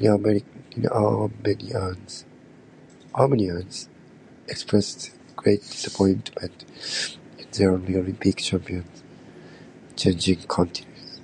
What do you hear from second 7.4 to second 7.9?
their